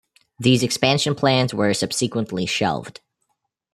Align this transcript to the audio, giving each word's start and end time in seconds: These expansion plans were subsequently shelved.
These 0.39 0.63
expansion 0.63 1.13
plans 1.13 1.53
were 1.53 1.71
subsequently 1.75 2.47
shelved. 2.47 3.01